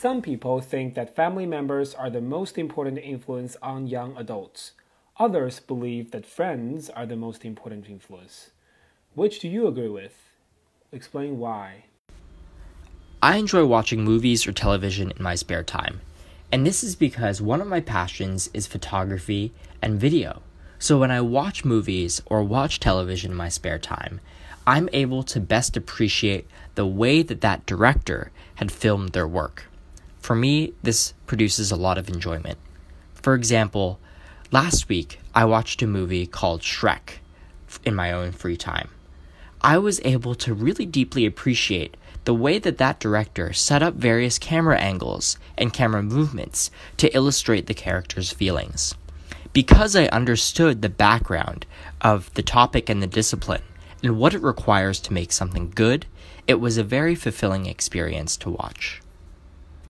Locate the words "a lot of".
31.70-32.10